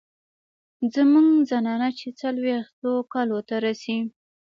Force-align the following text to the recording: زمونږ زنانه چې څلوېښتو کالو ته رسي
زمونږ 0.93 1.29
زنانه 1.51 1.89
چې 1.99 2.07
څلوېښتو 2.19 2.91
کالو 3.11 3.39
ته 3.47 3.55
رسي 3.65 3.97